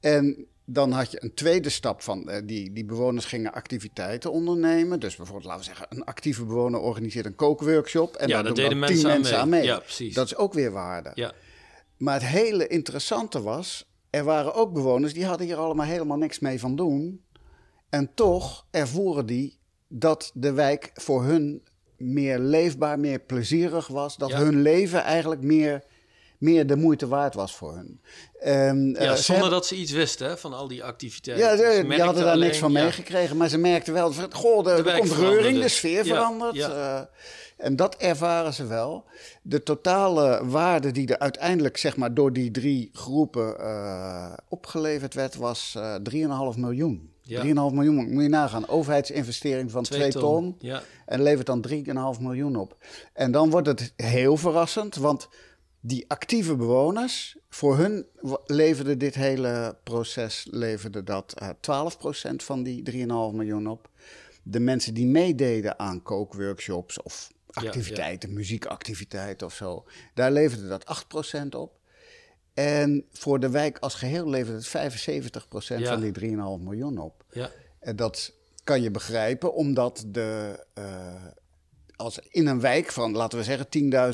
En 0.00 0.46
dan 0.64 0.92
had 0.92 1.10
je 1.10 1.22
een 1.22 1.34
tweede 1.34 1.68
stap 1.68 2.02
van, 2.02 2.28
eh, 2.28 2.42
die, 2.44 2.72
die 2.72 2.84
bewoners 2.84 3.24
gingen 3.24 3.52
activiteiten 3.52 4.32
ondernemen. 4.32 5.00
Dus 5.00 5.16
bijvoorbeeld, 5.16 5.46
laten 5.46 5.60
we 5.60 5.66
zeggen, 5.66 5.86
een 5.90 6.04
actieve 6.04 6.44
bewoner 6.44 6.80
organiseert 6.80 7.26
een 7.26 7.34
kookworkshop. 7.34 8.14
En 8.16 8.28
Ja, 8.28 8.34
daar 8.34 8.44
doen 8.44 8.54
deden 8.54 8.78
mensen 8.78 8.96
tien 8.98 9.06
aan 9.06 9.12
mensen 9.12 9.32
mee. 9.34 9.42
aan 9.42 9.48
mee. 9.48 9.62
Ja, 9.62 9.78
precies. 9.78 10.14
Dat 10.14 10.26
is 10.26 10.36
ook 10.36 10.52
weer 10.52 10.70
waarde. 10.72 11.10
ja, 11.14 11.32
Maar 11.96 12.14
het 12.14 12.24
hele 12.26 12.66
interessante 12.66 13.42
was, 13.42 13.90
er 14.10 14.24
waren 14.24 14.54
ook 14.54 14.72
bewoners 14.72 15.12
die 15.12 15.24
hadden 15.26 15.46
hier 15.46 15.56
allemaal 15.56 15.86
helemaal 15.86 16.18
niks 16.18 16.38
mee 16.38 16.60
van 16.60 16.76
doen. 16.76 17.24
En 17.88 18.10
toch 18.14 18.66
ervoeren 18.70 19.26
die 19.26 19.58
dat 19.92 20.30
de 20.34 20.52
wijk 20.52 20.90
voor 20.94 21.22
hun 21.24 21.62
meer 21.96 22.38
leefbaar, 22.38 22.98
meer 22.98 23.18
plezierig 23.18 23.86
was. 23.86 24.16
Dat 24.16 24.30
Ja. 24.30 24.38
hun 24.38 24.62
leven 24.62 25.02
eigenlijk 25.02 25.42
meer, 25.42 25.82
meer 26.38 26.66
de 26.66 26.76
moeite 26.76 27.08
waard 27.08 27.34
was 27.34 27.56
voor 27.56 27.74
hun. 27.74 28.00
En, 28.40 28.96
eh, 28.96 29.04
ja 29.04 29.16
ze 29.16 29.22
zonder 29.22 29.42
hebben- 29.42 29.50
dat 29.60 29.66
ze 29.66 29.74
iets 29.76 29.92
wisten 29.92 30.28
hè, 30.28 30.36
van 30.38 30.52
al 30.52 30.68
die 30.68 30.84
activiteiten. 30.84 31.46
ja, 31.46 31.56
Ze 31.56 31.62
ze, 31.62 31.78
die 31.78 31.82
merkten 31.84 32.06
hadden 32.06 32.24
daar 32.24 32.38
niks 32.38 32.58
van 32.58 32.72
ja, 32.72 32.82
meegekregen, 32.82 33.36
maar 33.36 33.48
ze 33.48 33.58
merkten 33.58 33.92
wel, 33.92 34.12
goh, 34.30 34.66
er 34.68 34.84
wijk 34.84 34.98
komt 34.98 35.10
reuring, 35.12 35.34
veranderde. 35.36 35.60
de 35.60 35.68
sfeer 35.68 36.04
Ja, 36.06 36.14
verandert. 36.14 36.56
eh, 36.58 37.00
en 37.56 37.76
dat 37.76 37.94
ervaren 37.96 38.54
ze 38.54 38.66
wel. 38.66 39.04
De 39.42 39.62
totale 39.62 40.46
waarde 40.46 40.90
die 40.90 41.06
er 41.08 41.18
uiteindelijk 41.18 41.76
zeg 41.76 41.96
maar, 41.96 42.14
door 42.14 42.32
die 42.32 42.50
drie 42.50 42.90
groepen 42.92 43.58
eh, 43.60 44.32
opgeleverd 44.48 45.14
werd, 45.14 45.34
was 45.36 45.74
eh 45.76 45.94
3,5 46.02 46.56
miljoen. 46.56 47.12
Ja. 47.30 47.42
3,5 47.42 47.48
miljoen, 47.74 48.12
moet 48.12 48.22
je 48.22 48.28
nagaan. 48.28 48.68
Overheidsinvestering 48.68 49.70
van 49.70 49.82
2 49.82 49.98
Twee 50.00 50.12
ton. 50.12 50.22
ton. 50.22 50.56
Ja. 50.58 50.82
En 51.06 51.22
levert 51.22 51.46
dan 51.46 51.66
3,5 51.68 52.20
miljoen 52.20 52.56
op. 52.56 52.76
En 53.12 53.32
dan 53.32 53.50
wordt 53.50 53.66
het 53.66 53.92
heel 53.96 54.36
verrassend, 54.36 54.96
want 54.96 55.28
die 55.80 56.04
actieve 56.08 56.56
bewoners, 56.56 57.36
voor 57.48 57.76
hun 57.76 58.06
leverde 58.46 58.96
dit 58.96 59.14
hele 59.14 59.76
proces 59.84 60.46
leverde 60.50 61.04
dat 61.04 61.34
eh 61.38 61.48
12% 61.48 62.36
van 62.36 62.62
die 62.62 62.90
3,5 62.90 62.96
miljoen 63.32 63.66
op. 63.66 63.88
De 64.42 64.60
mensen 64.60 64.94
die 64.94 65.06
meededen 65.06 65.78
aan 65.78 66.02
kookworkshops 66.02 67.02
of 67.02 67.30
Ja, 67.46 67.62
activiteiten, 67.66 68.32
muziekactiviteiten 68.32 69.46
of 69.46 69.54
zo, 69.54 69.84
daar 70.14 70.32
leverde 70.32 70.68
dat 70.68 70.84
8% 70.84 71.54
op. 71.54 71.79
En 72.54 73.04
voor 73.12 73.40
de 73.40 73.50
wijk 73.50 73.78
als 73.78 73.94
geheel 73.94 74.28
levert 74.30 74.56
het 74.56 74.66
75% 74.68 75.80
Ja. 75.80 75.92
van 75.92 76.00
die 76.00 76.12
3,5 76.12 76.64
miljoen 76.64 76.98
op. 76.98 77.24
Ja, 77.30 77.50
En 77.78 77.96
dat 77.96 78.32
kan 78.64 78.82
je 78.82 78.90
begrijpen, 78.90 79.54
omdat 79.54 80.04
de, 80.06 80.64
eh, 80.74 81.14
als 82.00 82.18
in 82.30 82.46
een 82.46 82.60
wijk 82.60 82.92
van, 82.92 83.12
laten 83.12 83.38
we 83.38 83.44
zeggen, 83.44 83.66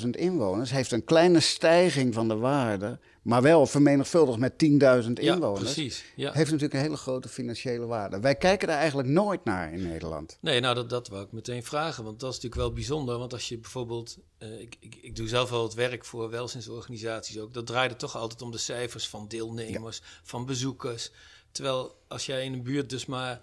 10.000 0.04 0.10
inwoners, 0.10 0.70
heeft 0.70 0.92
een 0.92 1.04
kleine 1.04 1.40
stijging 1.40 2.14
van 2.14 2.28
de 2.28 2.36
waarde, 2.36 2.98
maar 3.22 3.42
wel 3.42 3.66
vermenigvuldigd 3.66 4.38
met 4.38 4.52
10.000 4.52 4.68
ja 4.78 5.02
inwoners, 5.12 5.60
precies. 5.60 6.04
Ja. 6.16 6.32
heeft 6.32 6.50
natuurlijk 6.50 6.74
een 6.74 6.80
hele 6.80 6.96
grote 6.96 7.28
financiële 7.28 7.86
waarde. 7.86 8.20
Wij 8.20 8.34
kijken 8.34 8.68
daar 8.68 8.78
eigenlijk 8.78 9.08
nooit 9.08 9.44
naar 9.44 9.72
in 9.72 9.82
Nederland. 9.82 10.38
Nee, 10.40 10.60
nou 10.60 10.74
dat, 10.74 10.90
dat 10.90 11.08
wou 11.08 11.24
ik 11.24 11.32
meteen 11.32 11.64
vragen, 11.64 12.04
want 12.04 12.20
dat 12.20 12.28
is 12.30 12.34
natuurlijk 12.34 12.62
wel 12.62 12.72
bijzonder. 12.72 13.18
Want 13.18 13.32
als 13.32 13.48
je 13.48 13.58
bijvoorbeeld, 13.58 14.18
eh, 14.38 14.60
ik, 14.60 14.76
ik, 14.80 14.94
ik 15.00 15.16
doe 15.16 15.28
zelf 15.28 15.50
wel 15.50 15.62
het 15.62 15.74
werk 15.74 16.04
voor 16.04 16.30
welzijnsorganisaties 16.30 17.38
ook, 17.38 17.54
dat 17.54 17.66
draaide 17.66 17.96
toch 17.96 18.16
altijd 18.16 18.42
om 18.42 18.50
de 18.50 18.58
cijfers 18.58 19.08
van 19.08 19.28
deelnemers, 19.28 20.02
van 20.22 20.46
bezoekers. 20.46 21.10
Terwijl 21.52 21.96
als 22.08 22.26
jij 22.26 22.44
in 22.44 22.52
een 22.52 22.62
buurt 22.62 22.90
dus 22.90 23.06
maar, 23.06 23.42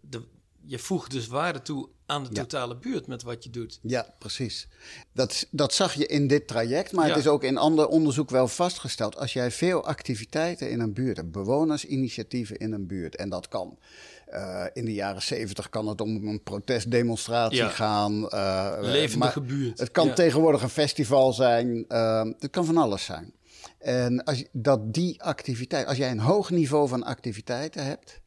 de, 0.00 0.22
je 0.64 0.78
voegt 0.78 1.10
dus 1.10 1.26
waarde 1.26 1.62
toe 1.62 1.88
aan 2.12 2.22
de 2.22 2.28
Ja. 2.32 2.40
totale 2.40 2.76
buurt 2.76 3.06
met 3.06 3.22
wat 3.22 3.44
je 3.44 3.50
doet. 3.50 3.78
Ja, 3.82 4.14
precies. 4.18 4.68
Dat, 5.12 5.46
dat 5.50 5.74
zag 5.74 5.94
je 5.94 6.06
in 6.06 6.26
dit 6.26 6.46
traject, 6.46 6.92
maar 6.92 7.06
Ja. 7.06 7.10
het 7.14 7.20
is 7.24 7.28
ook 7.30 7.42
in 7.44 7.56
ander 7.56 7.86
onderzoek 7.86 8.30
wel 8.30 8.48
vastgesteld. 8.48 9.16
Als 9.16 9.32
jij 9.32 9.50
veel 9.50 9.84
activiteiten 9.86 10.70
in 10.70 10.80
een 10.80 10.92
buurt 10.92 11.16
hebt, 11.16 11.32
bewonersinitiatieven 11.32 12.56
in 12.56 12.72
een 12.72 12.86
buurt, 12.86 13.16
en 13.16 13.28
dat 13.28 13.48
kan. 13.48 13.78
eh, 14.26 14.64
in 14.72 14.84
de 14.84 14.92
jaren 14.94 15.22
zeventig 15.22 15.68
kan 15.68 15.86
het 15.86 16.00
om 16.00 16.28
een 16.28 16.42
protestdemonstratie 16.42 17.56
Ja. 17.56 17.68
gaan. 17.68 18.28
eh, 18.28 18.76
Levendige 18.80 19.40
buurt. 19.40 19.78
Het 19.78 19.90
kan 19.90 20.14
tegenwoordig 20.14 20.62
een 20.62 20.68
festival 20.68 21.32
zijn. 21.32 21.84
eh, 21.88 22.24
het 22.38 22.50
kan 22.50 22.64
van 22.64 22.76
alles 22.76 23.04
zijn. 23.04 23.32
En 23.78 24.24
als 24.24 24.44
dat 24.52 24.94
die 24.94 25.22
activiteit, 25.22 25.86
als 25.86 25.96
jij 25.96 26.10
een 26.10 26.18
hoog 26.20 26.50
niveau 26.50 26.88
van 26.88 27.02
activiteiten 27.02 27.84
hebt, 27.84 28.20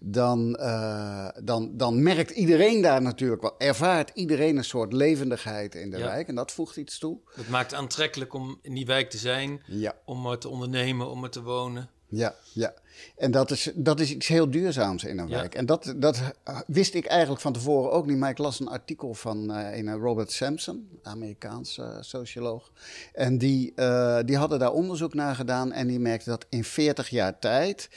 dan, 0.00 0.56
eh, 0.56 1.28
dan, 1.42 1.76
dan 1.76 2.02
merkt 2.02 2.30
iedereen 2.30 2.82
daar 2.82 3.02
natuurlijk 3.02 3.42
wel, 3.42 3.54
ervaart 3.58 4.10
iedereen 4.14 4.56
een 4.56 4.64
soort 4.64 4.92
levendigheid 4.92 5.74
in 5.74 5.90
de 5.90 5.98
Ja. 5.98 6.04
wijk 6.04 6.28
en 6.28 6.34
dat 6.34 6.52
voegt 6.52 6.76
iets 6.76 6.98
toe. 6.98 7.18
Dat 7.36 7.48
maakt 7.48 7.70
het 7.70 7.80
aantrekkelijk 7.80 8.34
om 8.34 8.58
in 8.62 8.74
die 8.74 8.86
wijk 8.86 9.10
te 9.10 9.18
zijn, 9.18 9.62
Ja. 9.66 9.94
om 10.04 10.26
er 10.26 10.38
te 10.38 10.48
ondernemen, 10.48 11.10
om 11.10 11.24
er 11.24 11.30
te 11.30 11.42
wonen. 11.42 11.88
Ja, 12.12 12.34
ja. 12.52 12.74
En 13.16 13.30
dat 13.30 13.50
is, 13.50 13.70
dat 13.74 14.00
is 14.00 14.10
iets 14.10 14.26
heel 14.28 14.50
duurzaams 14.50 15.04
in 15.04 15.18
een 15.18 15.28
Ja. 15.28 15.36
wijk. 15.36 15.54
En 15.54 15.66
dat, 15.66 15.94
dat 15.96 16.20
wist 16.66 16.94
ik 16.94 17.06
eigenlijk 17.06 17.40
van 17.40 17.52
tevoren 17.52 17.92
ook 17.92 18.06
niet. 18.06 18.16
Maar 18.18 18.30
ik 18.30 18.38
las 18.38 18.60
een 18.60 18.68
artikel 18.68 19.14
van 19.14 19.52
eh, 19.52 19.78
een 19.78 19.94
Robert 19.98 20.32
Sampson, 20.32 20.88
Amerikaans 21.02 21.78
eh, 21.78 21.96
socioloog. 22.00 22.70
En 23.12 23.38
die, 23.38 23.72
eh, 23.74 24.18
die 24.24 24.36
hadden 24.36 24.58
daar 24.58 24.72
onderzoek 24.72 25.14
naar 25.14 25.34
gedaan. 25.34 25.72
En 25.72 25.86
die 25.86 25.98
merkte 26.00 26.30
dat 26.30 26.46
in 26.48 26.64
40 26.64 27.08
jaar 27.08 27.38
tijd. 27.38 27.88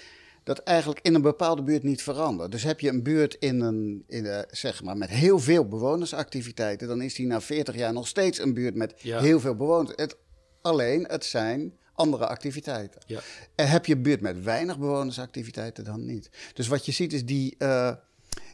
Dat 0.43 0.59
eigenlijk 0.59 0.99
in 1.01 1.15
een 1.15 1.21
bepaalde 1.21 1.63
buurt 1.63 1.83
niet 1.83 2.03
verandert. 2.03 2.51
Dus 2.51 2.63
heb 2.63 2.79
je 2.79 2.89
een 2.89 3.03
buurt 3.03 3.35
in 3.39 3.61
een, 3.61 4.03
in 4.07 4.25
een, 4.25 4.45
zeg 4.51 4.83
maar, 4.83 4.97
met 4.97 5.09
heel 5.09 5.39
veel 5.39 5.67
bewonersactiviteiten. 5.67 6.87
dan 6.87 7.01
is 7.01 7.13
die 7.15 7.27
na 7.27 7.41
40 7.41 7.75
jaar 7.75 7.93
nog 7.93 8.07
steeds 8.07 8.39
een 8.39 8.53
buurt 8.53 8.75
met 8.75 8.93
Ja. 8.97 9.19
heel 9.19 9.39
veel 9.39 9.55
bewoners. 9.55 9.93
Het, 9.95 10.17
alleen, 10.61 11.05
het 11.07 11.25
zijn 11.25 11.73
andere 11.93 12.27
activiteiten. 12.27 13.01
Ja. 13.05 13.19
En 13.55 13.69
heb 13.69 13.85
je 13.85 13.93
een 13.95 14.01
buurt 14.01 14.21
met 14.21 14.43
weinig 14.43 14.79
bewonersactiviteiten 14.79 15.83
dan 15.83 16.05
niet. 16.05 16.29
Dus 16.53 16.67
wat 16.67 16.85
je 16.85 16.91
ziet 16.91 17.13
is 17.13 17.25
die, 17.25 17.55
eh, 17.57 17.91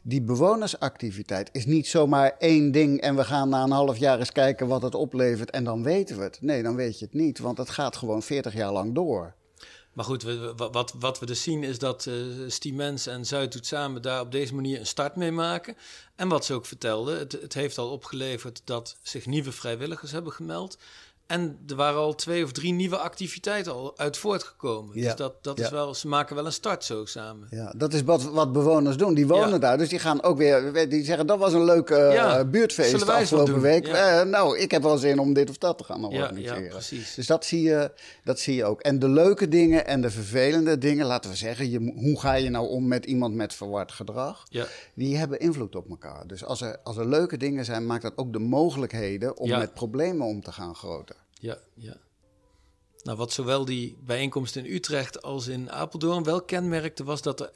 die 0.03 0.22
bewonersactiviteit 0.22 1.50
is 1.51 1.65
niet 1.65 1.88
zomaar 1.88 2.36
één 2.38 2.72
ding 2.72 3.01
en 3.01 3.15
we 3.15 3.24
gaan 3.24 3.50
na 3.50 3.63
een 3.63 3.72
half 3.72 3.98
jaar 3.98 4.19
eens 4.19 4.31
kijken 4.31 4.67
wat 4.67 4.81
het 4.81 4.96
oplevert 4.96 5.50
en 5.50 5.63
dan 5.63 5.84
weten 5.84 6.17
we 6.17 6.24
het. 6.24 6.38
Nee, 6.41 6.63
dan 6.63 6.75
weet 6.75 7.00
je 7.00 7.05
het 7.05 7.13
niet, 7.13 7.39
want 7.39 7.58
het 7.58 7.69
gaat 7.69 7.96
gewoon 7.96 8.24
40 8.24 8.53
jaar 8.53 8.72
lang 8.72 8.96
door. 8.96 9.36
Maar 9.93 10.05
goed, 10.05 10.24
wat, 10.55 10.93
wat 11.00 11.19
we 11.19 11.25
dus 11.25 11.43
zien 11.43 11.63
is 11.63 11.79
dat 11.79 12.05
eh 12.05 12.15
Stiemens 12.48 13.08
en 13.08 13.25
Zuidhoed 13.25 13.65
samen 13.65 14.01
daar 14.01 14.22
op 14.22 14.31
deze 14.31 14.55
manier 14.55 14.79
een 14.79 14.86
start 14.86 15.15
mee 15.15 15.31
maken. 15.31 15.77
En 16.15 16.27
wat 16.27 16.46
ze 16.46 16.53
ook 16.53 16.65
vertelden, 16.65 17.19
het, 17.19 17.31
het 17.31 17.53
heeft 17.53 17.77
al 17.77 17.91
opgeleverd 17.91 18.62
dat 18.63 18.98
zich 19.01 19.25
nieuwe 19.25 19.51
vrijwilligers 19.51 20.12
hebben 20.12 20.34
gemeld. 20.34 20.77
En 21.29 21.59
er 21.67 21.75
waren 21.75 22.00
al 22.00 22.15
twee 22.15 22.43
of 22.43 22.51
drie 22.51 22.74
nieuwe 22.74 22.98
activiteiten 22.98 23.74
al 23.74 23.98
uit 23.98 24.17
voortgekomen. 24.17 24.98
Ja, 24.98 25.03
Dus 25.03 25.15
dat, 25.15 25.43
dat 25.43 25.59
is 25.59 25.69
wel, 25.69 25.93
ze 25.93 26.07
maken 26.07 26.36
wel 26.36 26.45
een 26.45 26.51
start 26.51 26.83
zo 26.83 27.05
samen. 27.05 27.48
Ja, 27.51 27.74
dat 27.77 27.93
is 27.93 28.03
wat, 28.03 28.24
wat 28.24 28.51
bewoners 28.53 28.98
doen. 28.98 29.13
Die 29.13 29.27
wonen 29.27 29.50
Ja. 29.50 29.57
daar, 29.57 29.77
dus 29.77 29.89
die 29.89 30.00
gaan 30.00 30.24
ook 30.24 30.38
weer. 30.38 30.89
Die 30.89 31.03
zeggen 31.03 31.27
dat 31.27 31.39
was 31.39 31.53
een 31.53 31.63
leuk 31.63 31.89
Ja, 31.89 32.45
buurtfeest 32.45 33.09
afgelopen 33.09 33.62
week. 33.62 33.88
Eh, 33.88 34.21
nou, 34.24 34.57
ik 34.57 34.71
heb 34.71 34.81
wel 34.83 34.98
zin 34.98 35.19
om 35.19 35.33
dit 35.33 35.50
of 35.50 35.57
dat 35.57 35.77
te 35.77 35.83
gaan 35.83 36.05
organiseren. 36.05 36.63
ja, 36.63 36.69
precies. 36.69 37.13
Dus 37.15 37.27
dat 37.27 37.45
zie, 37.45 37.62
je, 37.62 37.91
dat 38.24 38.39
zie 38.39 38.55
je 38.55 38.65
ook. 38.65 38.81
En 38.81 39.00
de 39.00 39.09
leuke 39.09 39.48
dingen 39.48 39.86
en 39.88 40.01
de 40.01 40.09
vervelende 40.09 40.77
dingen, 40.77 41.05
laten 41.05 41.29
we 41.29 41.36
zeggen, 41.36 41.69
je, 41.69 41.91
hoe 41.95 42.19
ga 42.19 42.33
je 42.33 42.50
nou 42.50 42.67
om 42.69 42.88
met 42.88 43.05
iemand 43.05 43.36
met 43.36 43.53
verward 43.53 43.91
gedrag? 43.91 44.43
Ja, 44.50 44.65
Die 44.93 45.17
hebben 45.17 45.39
invloed 45.39 45.75
op 45.75 45.89
elkaar. 45.89 46.27
Dus 46.27 46.43
als 46.45 46.62
er, 46.62 46.77
als 46.83 46.98
er 46.98 47.07
leuke 47.07 47.38
dingen 47.38 47.65
zijn, 47.65 47.86
maakt 47.86 48.01
dat 48.03 48.13
ook 48.17 48.33
de 48.33 48.39
mogelijkheden 48.39 49.38
om 49.38 49.50
met 49.50 49.74
problemen 49.74 50.27
om 50.27 50.41
te 50.41 50.51
gaan 50.51 50.75
groter. 50.75 51.15
Ja, 51.39 51.58
ja. 51.74 51.98
Nou, 53.03 53.17
wat 53.17 53.31
zowel 53.31 53.65
die 53.65 53.98
bijeenkomst 54.03 54.55
in 54.55 54.65
Utrecht 54.65 55.22
als 55.22 55.48
in 55.48 55.72
Apeldoorn 55.72 56.24
wel 56.24 56.41
kenmerkte, 56.41 57.03
was 57.03 57.22
dat 57.22 57.39
er, 57.39 57.50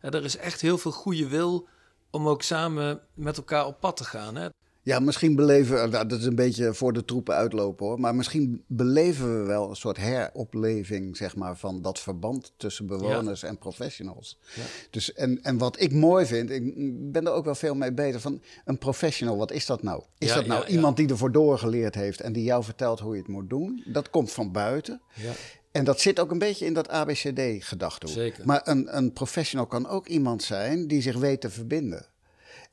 er, 0.00 0.14
er 0.14 0.24
is 0.24 0.36
echt 0.36 0.60
heel 0.60 0.78
veel 0.78 0.92
goede 0.92 1.28
wil 1.28 1.68
om 2.10 2.28
ook 2.28 2.42
samen 2.42 3.00
met 3.14 3.36
elkaar 3.36 3.66
op 3.66 3.80
pad 3.80 3.96
te 3.96 4.04
gaan. 4.04 4.36
Hè? 4.36 4.48
Ja, 4.84 4.98
misschien 4.98 5.36
beleven 5.36 5.82
we, 5.82 5.88
nou, 5.88 6.06
dat 6.06 6.18
is 6.18 6.24
een 6.24 6.34
beetje 6.34 6.74
voor 6.74 6.92
de 6.92 7.04
troepen 7.04 7.34
uitlopen 7.34 7.86
hoor, 7.86 8.00
maar 8.00 8.14
misschien 8.14 8.64
beleven 8.66 9.40
we 9.40 9.46
wel 9.46 9.70
een 9.70 9.76
soort 9.76 9.96
heropleving, 9.96 11.16
zeg 11.16 11.36
maar, 11.36 11.56
van 11.56 11.82
dat 11.82 12.00
verband 12.00 12.52
tussen 12.56 12.86
bewoners 12.86 13.42
en 13.42 13.58
professionals. 13.58 14.38
Ja. 14.54 14.62
Dus, 14.90 15.12
en, 15.12 15.42
en 15.42 15.58
wat 15.58 15.80
ik 15.80 15.92
mooi 15.92 16.26
vind, 16.26 16.50
ik 16.50 16.72
ben 17.12 17.26
er 17.26 17.32
ook 17.32 17.44
wel 17.44 17.54
veel 17.54 17.74
mee 17.74 17.92
bezig, 17.92 18.20
van 18.20 18.42
een 18.64 18.78
professional, 18.78 19.36
wat 19.36 19.52
is 19.52 19.66
dat 19.66 19.82
nou? 19.82 20.02
Is 20.18 20.28
Ja, 20.28 20.34
dat 20.34 20.46
nou 20.46 20.66
iemand 20.66 20.96
die 20.96 21.08
ervoor 21.08 21.32
doorgeleerd 21.32 21.94
heeft 21.94 22.20
en 22.20 22.32
die 22.32 22.44
jou 22.44 22.64
vertelt 22.64 23.00
hoe 23.00 23.12
je 23.12 23.18
het 23.18 23.30
moet 23.30 23.50
doen? 23.50 23.82
Dat 23.86 24.10
komt 24.10 24.32
van 24.32 24.52
buiten. 24.52 25.00
Ja. 25.14 25.32
En 25.72 25.84
dat 25.84 26.00
zit 26.00 26.20
ook 26.20 26.30
een 26.30 26.38
beetje 26.38 26.66
in 26.66 26.74
dat 26.74 26.88
ABCD-gedachtehoek. 26.88 28.16
Zeker. 28.16 28.46
Maar 28.46 28.60
een, 28.64 28.96
een 28.96 29.12
professional 29.12 29.66
kan 29.66 29.88
ook 29.88 30.06
iemand 30.06 30.42
zijn 30.42 30.86
die 30.86 31.02
zich 31.02 31.16
weet 31.16 31.40
te 31.40 31.50
verbinden. 31.50 32.06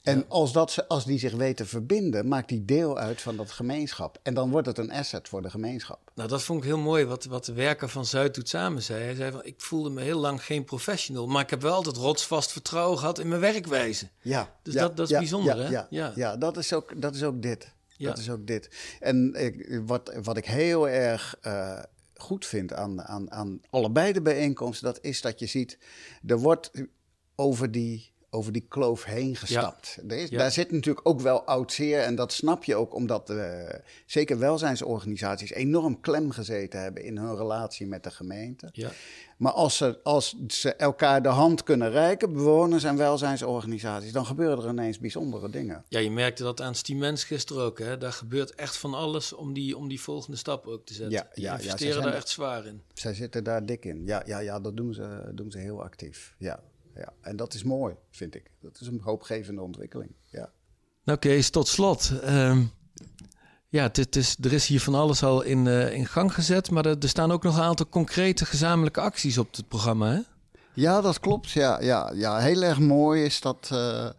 En 0.02 0.26
als, 0.30 0.52
dat, 0.54 0.72
ze- 0.72 0.88
als 0.88 1.06
die 1.06 1.20
zich 1.20 1.34
weet 1.34 1.58
te 1.58 1.66
verbinden, 1.66 2.28
maakt 2.28 2.50
die 2.50 2.66
deel 2.66 2.98
uit 2.98 3.22
van 3.22 3.36
dat 3.38 3.52
gemeenschap. 3.52 4.20
En 4.24 4.34
dan 4.34 4.50
wordt 4.50 4.68
het 4.68 4.78
een 4.78 4.92
asset 4.92 5.28
voor 5.28 5.42
de 5.42 5.50
gemeenschap. 5.50 6.12
Nou, 6.16 6.30
dat 6.30 6.44
vond 6.44 6.60
ik 6.60 6.66
heel 6.66 6.78
mooi 6.78 7.06
wat, 7.06 7.26
wat 7.26 7.46
de 7.46 7.54
werker 7.54 7.90
van 7.90 8.06
Zuid 8.06 8.36
doet 8.36 8.50
samen 8.50 8.82
zei. 8.84 9.04
Hij 9.04 9.16
zei 9.16 9.32
van, 9.32 9.46
ik 9.46 9.62
voelde 9.62 9.90
me 9.90 10.02
heel 10.02 10.20
lang 10.20 10.44
geen 10.46 10.64
professional, 10.64 11.28
maar 11.28 11.42
ik 11.44 11.50
heb 11.50 11.62
wel 11.62 11.74
altijd 11.74 11.96
rotsvast 11.98 12.52
vertrouwen 12.52 12.98
gehad 13.00 13.20
in 13.20 13.28
mijn 13.28 13.42
werkwijze. 13.42 14.08
Ja, 14.22 14.56
Dus 14.64 14.74
ja, 14.74 14.82
dat- 14.82 14.98
dat 14.98 15.06
is 15.06 15.12
ja, 15.12 15.18
bijzonder, 15.20 15.58
ja, 15.58 15.64
hè? 15.64 15.98
Ja, 15.98 16.12
Ja. 16.16 16.38
dat, 16.38 16.58
is 16.58 16.74
ook, 16.74 17.02
dat 17.02 17.16
is 17.16 17.24
ook 17.24 17.42
dit. 17.42 17.72
Dat 17.98 18.18
is 18.18 18.30
ook 18.30 18.48
dit. 18.48 18.70
En 19.00 19.34
ik, 19.34 19.82
wat, 19.86 20.14
wat 20.24 20.38
ik 20.38 20.46
heel 20.46 20.90
erg 20.90 21.36
eh, 21.42 21.80
goed 22.16 22.46
vind 22.46 22.74
aan, 22.74 23.02
aan, 23.02 23.32
aan 23.32 23.62
allebei 23.70 24.14
de 24.14 24.22
bijeenkomsten, 24.22 24.86
dat 24.94 25.00
is 25.02 25.22
dat 25.22 25.40
je 25.40 25.46
ziet, 25.46 25.78
er 26.28 26.40
wordt 26.40 26.72
over 27.36 27.72
die, 27.72 28.12
over 28.34 28.52
die 28.52 28.66
kloof 28.70 29.04
heen 29.04 29.36
gestapt. 29.36 29.98
Is, 30.08 30.30
Ja. 30.30 30.38
Daar 30.38 30.52
zit 30.52 30.72
natuurlijk 30.72 31.08
ook 31.08 31.22
wel 31.22 31.44
oud 31.46 31.72
zeer 31.74 32.00
en 32.00 32.16
dat 32.16 32.32
snap 32.34 32.64
je 32.64 32.76
ook 32.76 32.94
omdat 32.96 33.30
eh, 33.30 33.70
zeker 34.06 34.40
welzijnsorganisaties 34.40 35.52
enorm 35.52 36.00
klem 36.00 36.32
gezeten 36.32 36.82
hebben 36.82 37.04
in 37.04 37.18
hun 37.18 37.36
relatie 37.36 37.88
met 37.88 38.04
de 38.04 38.12
gemeente. 38.12 38.70
Ja, 38.74 38.90
Maar 39.38 39.52
als 39.52 39.78
ze, 39.78 40.00
als 40.04 40.36
ze 40.48 40.74
elkaar 40.76 41.22
de 41.22 41.30
hand 41.30 41.64
kunnen 41.64 41.90
reiken, 41.92 42.34
bewoners 42.34 42.84
en 42.84 42.98
welzijnsorganisaties, 42.98 44.12
dan 44.12 44.26
gebeuren 44.26 44.64
er 44.64 44.70
ineens 44.70 45.00
bijzondere 45.00 45.50
dingen. 45.50 45.84
ja 45.90 46.00
je 46.00 46.12
merkte 46.12 46.44
dat 46.44 46.62
aan 46.62 46.76
Stiemens 46.76 47.24
gisteren 47.24 47.64
ook. 47.64 47.80
Hè? 47.80 47.98
Daar 47.98 48.14
gebeurt 48.14 48.56
echt 48.56 48.78
van 48.78 48.94
alles 48.94 49.34
om 49.34 49.54
die, 49.54 49.78
om 49.78 49.88
die 49.88 50.02
volgende 50.02 50.38
stap 50.38 50.68
ook 50.68 50.86
te 50.86 50.94
zetten. 50.94 51.12
Ja, 51.18 51.28
ja, 51.34 51.52
ja, 51.52 51.58
ze 51.58 51.64
investeren 51.64 51.94
zijn 51.94 52.04
daar 52.06 52.14
er- 52.14 52.20
echt 52.20 52.30
zwaar 52.30 52.66
in. 52.66 52.82
Zij 52.94 53.14
zitten 53.14 53.44
daar 53.44 53.66
dik 53.66 53.86
in. 53.86 54.06
Ja, 54.06 54.24
ja, 54.26 54.40
ja 54.40 54.60
dat 54.60 54.78
doen 54.78 54.94
ze, 54.94 55.32
doen 55.34 55.52
ze 55.52 55.58
heel 55.58 55.84
actief. 55.84 56.36
Ja, 56.38 56.60
ja. 56.96 57.14
En 57.22 57.36
dat 57.36 57.54
is 57.54 57.64
mooi, 57.64 57.96
vind 58.10 58.36
ik. 58.36 58.52
Dat 58.62 58.80
is 58.82 58.88
een 58.88 59.02
hoopgevende 59.04 59.62
ontwikkeling. 59.62 60.12
Ja. 60.30 60.52
Nou 61.04 61.20
Kees, 61.20 61.50
tot 61.50 61.68
slot. 61.68 62.12
Ehm, 62.22 62.64
ja, 63.70 63.90
is, 64.10 64.38
er 64.42 64.54
is 64.54 64.68
hier 64.68 64.82
van 64.82 64.96
alles 64.96 65.24
al 65.24 65.42
in, 65.42 65.68
eh, 65.68 65.94
in 65.94 66.06
gang 66.06 66.34
gezet, 66.34 66.72
maar 66.72 66.86
er, 66.86 66.98
er 67.00 67.10
staan 67.10 67.32
ook 67.32 67.44
nog 67.44 67.58
een 67.58 67.64
aantal 67.64 67.90
concrete 67.90 68.46
gezamenlijke 68.46 69.02
acties 69.02 69.38
op 69.38 69.56
het 69.56 69.68
programma. 69.68 70.12
Hè? 70.12 70.20
Ja, 70.74 71.02
dat 71.02 71.20
klopt. 71.20 71.52
Ja, 71.52 71.82
ja, 71.82 72.12
ja. 72.16 72.38
Heel 72.38 72.62
erg 72.62 72.80
mooi 72.80 73.24
is 73.24 73.42
dat, 73.42 73.70
eh, 73.72 74.10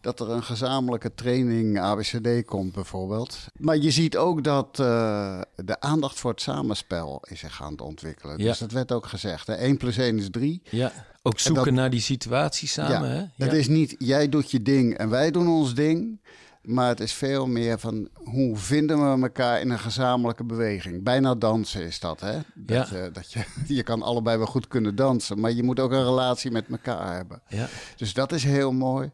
dat 0.00 0.20
er 0.20 0.30
een 0.30 0.42
gezamenlijke 0.42 1.14
training 1.14 1.80
ABCD 1.80 2.44
komt, 2.44 2.72
bijvoorbeeld. 2.72 3.38
Maar 3.58 3.76
je 3.76 3.90
ziet 3.90 4.16
ook 4.16 4.44
dat 4.44 4.78
eh, 4.78 5.40
de 5.54 5.80
aandacht 5.80 6.18
voor 6.18 6.30
het 6.30 6.40
samenspel 6.40 7.22
is 7.28 7.40
zich 7.40 7.62
aan 7.62 7.72
het 7.72 7.80
ontwikkelen. 7.80 8.38
Ja. 8.38 8.44
Dus 8.44 8.58
dat 8.58 8.72
werd 8.72 8.92
ook 8.92 9.06
gezegd. 9.06 9.46
Hè? 9.46 9.54
1 9.54 9.76
plus 9.76 9.96
1 9.96 10.18
is 10.18 10.30
3. 10.30 10.62
Ja, 10.70 10.92
ook 11.22 11.38
zoeken 11.38 11.64
dat- 11.64 11.74
naar 11.74 11.90
die 11.90 12.00
situatie 12.00 12.68
samen. 12.68 13.10
hè? 13.10 13.16
Ja. 13.18 13.28
Het 13.36 13.52
is 13.52 13.68
niet 13.68 13.94
jij 13.98 14.28
doet 14.28 14.50
je 14.50 14.62
ding 14.62 14.96
en 14.96 15.08
wij 15.10 15.30
doen 15.30 15.48
ons 15.48 15.74
ding. 15.74 16.20
Maar 16.62 16.88
het 16.88 17.00
is 17.00 17.12
veel 17.12 17.46
meer 17.46 17.78
van 17.78 18.08
hoe 18.14 18.56
vinden 18.56 18.98
we 19.18 19.22
elkaar 19.22 19.60
in 19.60 19.70
een 19.70 19.78
gezamenlijke 19.78 20.44
beweging. 20.44 21.02
Bijna 21.04 21.34
dansen 21.34 21.82
is 21.82 22.00
dat, 22.00 22.20
hè? 22.20 22.38
Dat, 22.54 22.88
Ja. 22.88 22.96
je, 23.04 23.10
dat 23.10 23.32
je, 23.32 23.44
je 23.76 23.82
kan 23.82 24.02
allebei 24.02 24.36
wel 24.36 24.46
goed 24.46 24.68
kunnen 24.68 24.94
dansen, 24.94 25.40
maar 25.40 25.52
je 25.52 25.62
moet 25.62 25.80
ook 25.80 25.92
een 25.92 26.04
relatie 26.04 26.50
met 26.50 26.64
elkaar 26.70 27.14
hebben. 27.16 27.42
Ja. 27.48 27.68
Dus 27.96 28.14
dat 28.14 28.32
is 28.32 28.44
heel 28.44 28.72
mooi. 28.72 29.10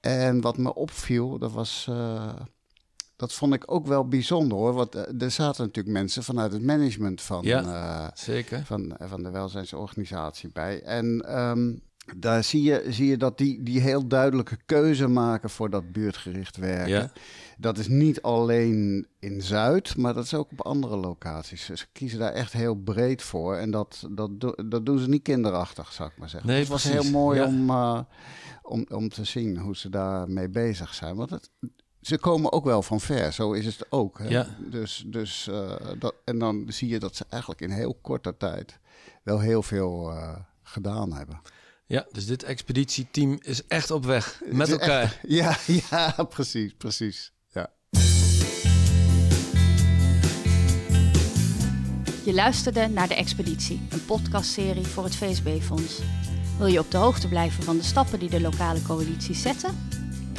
En 0.00 0.40
wat 0.40 0.56
me 0.58 0.74
opviel, 0.74 1.38
dat 1.38 1.52
was. 1.52 1.86
eh, 1.88 2.32
dat 3.20 3.32
vond 3.32 3.54
ik 3.54 3.72
ook 3.72 3.86
wel 3.86 4.08
bijzonder 4.08 4.58
hoor. 4.58 4.72
Want 4.72 4.94
eh, 4.94 5.22
er 5.22 5.30
zaten 5.30 5.64
natuurlijk 5.64 5.94
mensen 5.96 6.22
vanuit 6.22 6.52
het 6.52 6.62
management 6.62 7.20
van, 7.22 7.42
Ja. 7.44 7.62
eh, 7.62 8.08
Zeker. 8.14 8.62
van, 8.64 8.96
van 9.00 9.22
de 9.22 9.30
welzijnsorganisatie 9.30 10.50
bij. 10.52 10.82
En 10.82 11.20
ehm, 11.26 11.72
daar 12.16 12.44
zie 12.44 12.62
je, 12.62 12.84
zie 12.88 13.06
je 13.06 13.16
dat 13.16 13.38
die, 13.38 13.62
die 13.62 13.80
heel 13.80 14.06
duidelijke 14.08 14.56
keuze 14.66 15.06
maken 15.08 15.50
voor 15.50 15.70
dat 15.70 15.92
buurtgericht 15.92 16.56
werken. 16.56 16.88
Ja. 16.88 17.10
Dat 17.58 17.78
is 17.78 17.88
niet 17.88 18.22
alleen 18.22 19.06
in 19.18 19.42
Zuid, 19.42 19.96
maar 19.96 20.14
dat 20.14 20.24
is 20.24 20.34
ook 20.34 20.50
op 20.52 20.60
andere 20.60 20.96
locaties. 20.96 21.64
Ze 21.64 21.86
kiezen 21.92 22.18
daar 22.18 22.32
echt 22.32 22.52
heel 22.52 22.74
breed 22.74 23.22
voor. 23.22 23.56
En 23.56 23.70
dat, 23.70 24.06
dat, 24.10 24.30
dat 24.70 24.86
doen 24.86 24.98
ze 24.98 25.08
niet 25.08 25.22
kinderachtig, 25.22 25.92
zou 25.92 26.08
ik 26.10 26.18
maar 26.18 26.28
zeggen. 26.28 26.50
Nee, 26.50 26.58
het 26.58 26.68
was 26.68 26.82
heel 26.84 27.10
mooi 27.10 27.38
Ja. 27.40 27.46
om, 27.46 27.70
eh, 27.70 28.00
om, 28.62 28.86
om 28.88 29.08
te 29.08 29.24
zien 29.24 29.58
hoe 29.58 29.76
ze 29.76 29.88
daarmee 29.88 30.48
bezig 30.48 30.94
zijn. 30.94 31.16
Want 31.16 31.30
het, 31.30 31.50
ze 32.00 32.18
komen 32.18 32.52
ook 32.52 32.64
wel 32.64 32.82
van 32.82 33.00
ver, 33.00 33.32
zo 33.32 33.52
is 33.52 33.66
het 33.66 33.86
ook. 33.88 34.18
Hè? 34.18 34.28
Ja. 34.28 34.46
Dus, 34.70 35.04
dus, 35.06 35.46
eh, 35.48 35.76
dat, 35.98 36.14
en 36.24 36.38
dan 36.38 36.64
zie 36.68 36.88
je 36.88 36.98
dat 36.98 37.16
ze 37.16 37.24
eigenlijk 37.28 37.60
in 37.60 37.70
heel 37.70 37.94
korte 38.02 38.36
tijd 38.36 38.78
wel 39.22 39.40
heel 39.40 39.62
veel 39.62 40.10
eh, 40.10 40.36
gedaan 40.62 41.12
hebben. 41.12 41.40
Ja, 41.86 42.06
dus 42.12 42.26
dit 42.26 42.42
expeditieteam 42.42 43.38
is 43.42 43.66
echt 43.66 43.90
op 43.90 44.04
weg 44.04 44.40
met 44.44 44.70
elkaar. 44.70 45.02
echt- 45.02 45.18
ja, 45.38 45.56
ja, 45.90 46.24
precies, 46.24 46.74
precies. 46.78 47.32
Ja. 47.48 47.68
Je 52.24 52.32
luisterde 52.34 52.86
naar 52.88 53.08
De 53.08 53.14
Expeditie, 53.14 53.80
een 53.90 54.04
podcastserie 54.04 54.86
voor 54.86 55.04
het 55.04 55.16
VSB-fonds. 55.16 55.98
Wil 56.58 56.66
je 56.66 56.78
op 56.78 56.90
de 56.90 56.96
hoogte 56.96 57.28
blijven 57.28 57.62
van 57.62 57.76
de 57.76 57.82
stappen 57.82 58.18
die 58.18 58.30
de 58.30 58.40
lokale 58.40 58.82
coalities 58.82 59.42
zetten? 59.42 59.78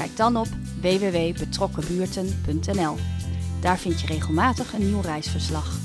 Kijk 0.02 0.18
dan 0.18 0.38
op 0.38 0.48
www.betrokkenbuurten.nl. 0.82 2.96
Daar 3.60 3.78
vind 3.78 4.02
je 4.02 4.08
regelmatig 4.08 4.74
een 4.74 4.86
nieuw 4.86 5.02
reisverslag. 5.02 5.78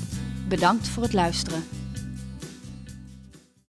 Bedankt 0.47 0.87
voor 0.87 1.03
het 1.03 1.13
luisteren. 1.13 1.63